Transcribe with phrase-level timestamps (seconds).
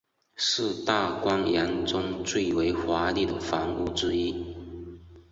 [0.35, 4.33] 是大观园中最为华丽的房屋之一。